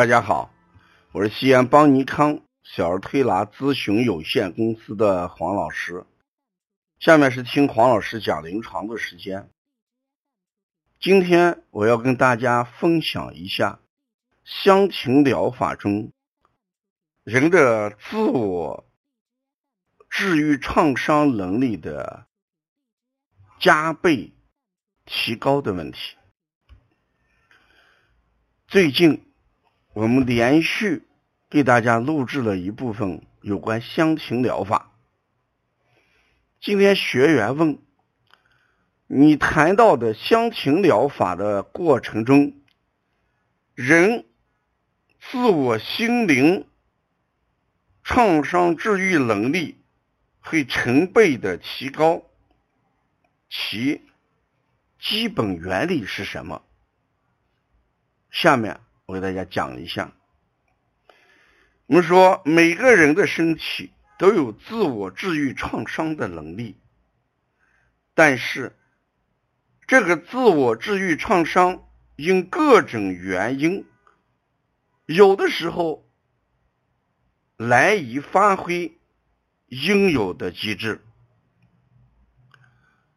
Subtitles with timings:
[0.00, 0.50] 大家好，
[1.12, 6.06] 我是西安邦尼康小儿推拿咨询有限公司的黄老师。
[6.98, 9.50] 下面是听黄老师讲临床的时间。
[11.00, 13.78] 今天我要跟大家分享一下
[14.42, 16.10] 香芹疗法中
[17.22, 18.88] 人的自我
[20.08, 22.26] 治愈创伤能力的
[23.58, 24.32] 加倍
[25.04, 26.16] 提高的问题。
[28.66, 29.29] 最近。
[29.92, 31.08] 我们连续
[31.48, 34.92] 给大家录制了一部分有关香芹疗法。
[36.60, 37.78] 今天学员问：
[39.08, 42.54] 你谈到的香芹疗法的过程中，
[43.74, 44.26] 人
[45.18, 46.68] 自我心灵
[48.04, 49.82] 创伤治愈能力
[50.38, 52.22] 会成倍的提高，
[53.48, 54.02] 其
[55.00, 56.62] 基本原理是什么？
[58.30, 58.78] 下面。
[59.10, 60.12] 我给大家讲一下，
[61.86, 66.78] 我们说每个人的身体都有自我治愈创伤的能力，
[68.14, 68.76] 但是
[69.88, 73.84] 这个自我治愈创伤因各种原因，
[75.06, 76.08] 有的时候
[77.56, 78.96] 难以发挥
[79.66, 81.04] 应有的机制，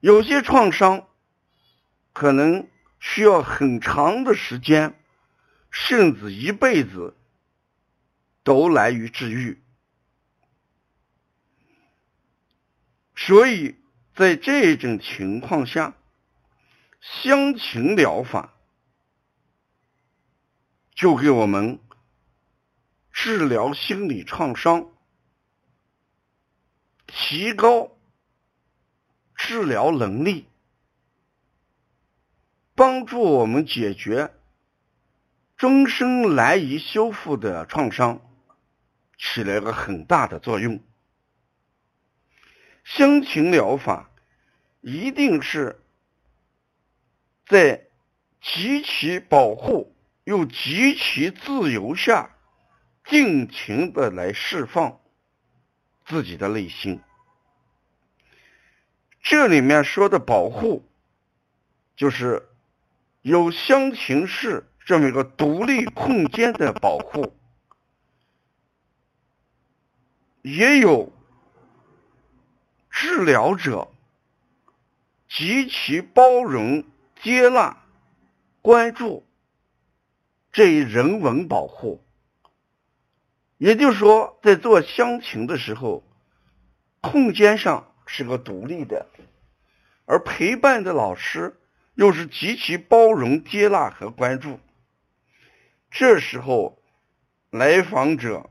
[0.00, 1.06] 有些创伤
[2.14, 4.98] 可能需要很长的时间。
[5.76, 7.16] 甚至一辈子
[8.44, 9.60] 都难于治愈，
[13.16, 13.74] 所以
[14.14, 15.96] 在这种情况下，
[17.00, 18.54] 香芹疗法
[20.94, 21.80] 就给我们
[23.10, 24.88] 治疗心理创伤、
[27.08, 27.90] 提高
[29.34, 30.46] 治疗能力，
[32.76, 34.32] 帮助我们解决。
[35.56, 38.20] 终生难以修复的创伤
[39.16, 40.82] 起了个很大的作用。
[42.82, 44.10] 香芹疗法
[44.80, 45.80] 一定是
[47.46, 47.86] 在
[48.42, 49.94] 极其保护
[50.24, 52.36] 又极其自由下，
[53.04, 55.00] 尽情的来释放
[56.04, 57.00] 自己的内心。
[59.22, 60.86] 这里面说的保护，
[61.96, 62.48] 就是
[63.22, 64.66] 有香芹式。
[64.84, 67.34] 这么一个独立空间的保护，
[70.42, 71.10] 也有
[72.90, 73.88] 治疗者
[75.28, 76.84] 极其包容、
[77.22, 77.78] 接纳、
[78.60, 79.26] 关注
[80.52, 82.04] 这一人文保护。
[83.56, 86.04] 也就是说，在做乡情的时候，
[87.00, 89.06] 空间上是个独立的，
[90.04, 91.58] 而陪伴的老师
[91.94, 94.60] 又是极其包容、接纳和关注。
[95.96, 96.82] 这时候，
[97.50, 98.50] 来访者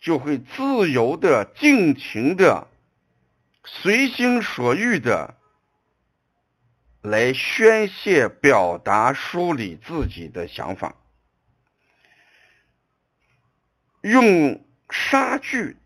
[0.00, 2.66] 就会自由的、尽情的、
[3.62, 5.34] 随心所欲的
[7.02, 10.96] 来宣泄、表达、梳理自己的想法，
[14.00, 15.76] 用杀句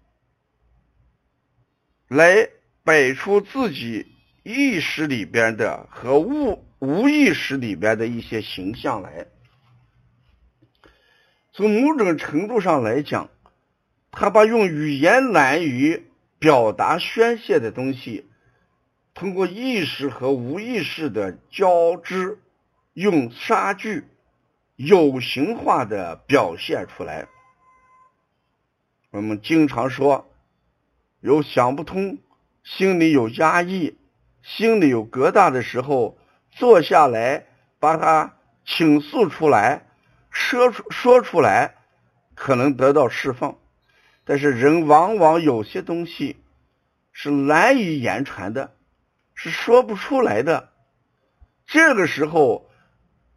[2.06, 2.48] 来
[2.84, 4.06] 摆出自己
[4.44, 9.26] 意识里边的和无无意识里边的一些形象来。
[11.54, 13.28] 从某种程度上来讲，
[14.10, 16.06] 他把用语言难于
[16.38, 18.26] 表达宣泄的东西，
[19.12, 22.38] 通过意识和无意识的交织，
[22.94, 24.04] 用杀句
[24.76, 27.28] 有形化的表现出来。
[29.10, 30.32] 我们经常说，
[31.20, 32.16] 有想不通、
[32.64, 33.98] 心里有压抑、
[34.42, 36.16] 心里有疙瘩的时候，
[36.50, 37.46] 坐下来
[37.78, 39.86] 把它倾诉出来。
[40.32, 41.74] 说出说出来，
[42.34, 43.58] 可能得到释放，
[44.24, 46.36] 但是人往往有些东西
[47.12, 48.74] 是难以言传的，
[49.34, 50.70] 是说不出来的。
[51.66, 52.70] 这个时候，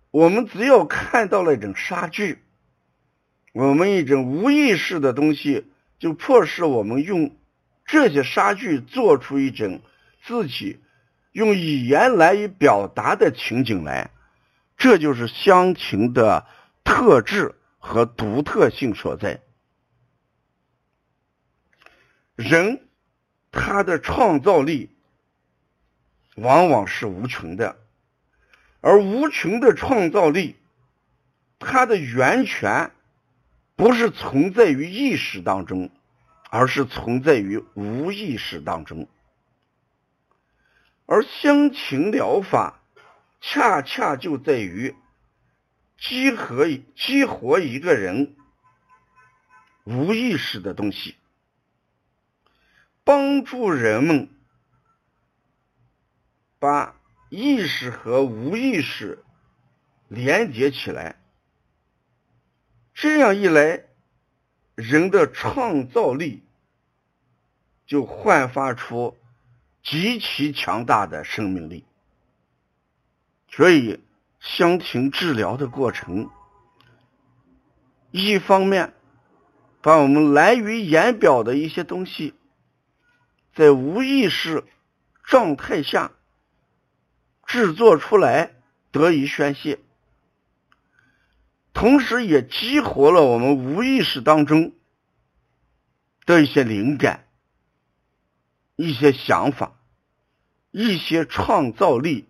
[0.09, 2.39] 我们只要看到了一种杀句，
[3.53, 5.69] 我们一种无意识的东西，
[5.99, 7.35] 就迫使我们用
[7.85, 9.81] 这些杀句做出一种
[10.23, 10.79] 自己
[11.33, 14.11] 用语言来以表达的情景来，
[14.77, 16.45] 这就是乡情的。
[16.85, 19.41] 特质和独特性所在，
[22.35, 22.87] 人
[23.51, 24.89] 他的创造力
[26.35, 27.75] 往往是无穷的，
[28.81, 30.55] 而无穷的创造力，
[31.59, 32.91] 它的源泉
[33.75, 35.89] 不是存在于意识当中，
[36.49, 39.09] 而是存在于无意识当中，
[41.07, 42.79] 而香芹疗法
[43.41, 44.95] 恰恰就在于。
[45.97, 48.35] 激活激活一个人
[49.83, 51.15] 无意识的东西，
[53.03, 54.29] 帮助人们
[56.59, 56.99] 把
[57.29, 59.23] 意识和无意识
[60.07, 61.19] 连接起来。
[62.93, 63.85] 这样一来，
[64.75, 66.43] 人的创造力
[67.85, 69.17] 就焕发出
[69.83, 71.85] 极其强大的生命力。
[73.49, 73.99] 所以，
[74.45, 76.29] 香情治疗的过程，
[78.11, 78.93] 一方面
[79.81, 82.35] 把我们来于言表的一些东西，
[83.55, 84.63] 在无意识
[85.23, 86.11] 状态下
[87.47, 88.53] 制作出来
[88.91, 89.79] 得以宣泄。
[91.73, 94.75] 同时，也激活了我们无意识当中
[96.27, 97.25] 的一些灵感、
[98.75, 99.73] 一些想法、
[100.69, 102.29] 一些创造力、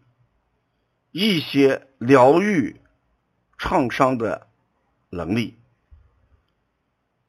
[1.18, 2.76] 一些疗愈
[3.58, 4.48] 创伤的
[5.10, 5.58] 能力。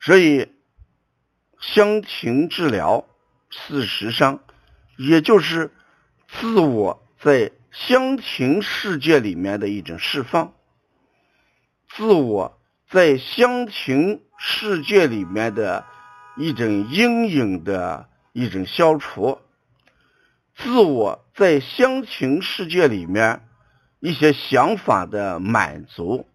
[0.01, 0.51] 所以，
[1.61, 3.07] 香情治疗
[3.49, 4.43] 事实上
[4.97, 5.71] 也就是
[6.27, 10.53] 自我在香情世界里面的一种释放。
[11.89, 12.61] 自我
[12.91, 15.87] 在乡情世界里面的
[16.37, 19.39] 一种阴影的一种消除，
[20.57, 23.49] 自我在乡情世界里面
[24.01, 26.29] 一些想法的满足，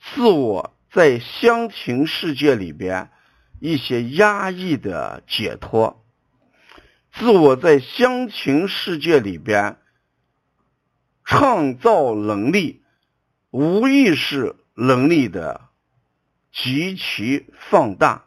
[0.00, 3.10] 自我在乡情世界里边
[3.60, 6.04] 一些压抑的解脱，
[7.12, 9.78] 自我在乡情世界里边
[11.24, 12.82] 创造能力。
[13.52, 15.62] 无意识能力的
[16.52, 18.26] 极其放大，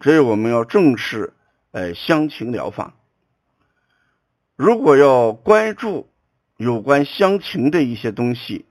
[0.00, 1.32] 所以我们要重视
[1.70, 2.94] 呃香情疗法。
[4.56, 6.11] 如果要关注
[6.62, 8.66] 有关香情的一些东西，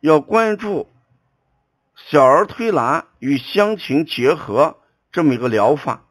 [0.00, 0.88] 要关注
[1.94, 4.78] 小儿推拿与香情结合
[5.12, 6.04] 这么一个疗法，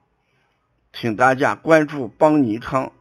[0.94, 2.92] 请大家关注邦尼康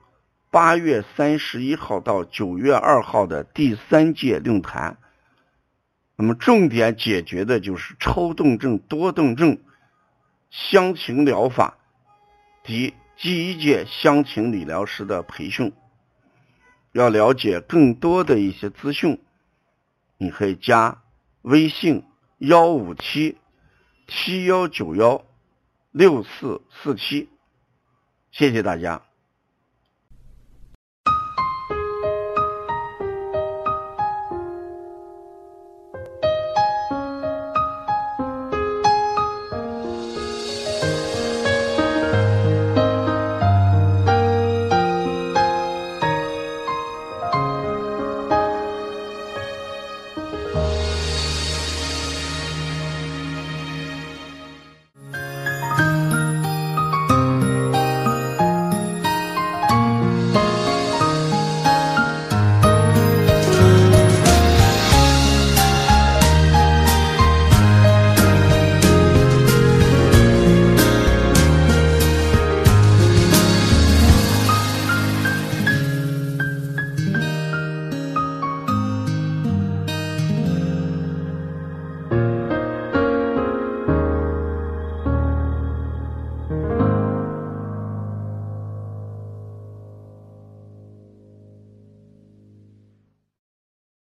[0.51, 4.97] 八月三十一号到九月二号的第三届论坛。
[6.17, 9.59] 那么，重点解决的就是抽动症、多动症
[10.51, 11.77] 香情疗法
[12.65, 15.75] 及第一届香情理疗师的培训。
[16.95, 19.21] 要了解更多的一些资讯，
[20.17, 21.03] 你可以加
[21.43, 22.05] 微信
[22.39, 23.37] 幺五七
[24.07, 25.25] 七幺九幺
[25.91, 27.29] 六四四七。
[28.31, 29.03] 谢谢大家。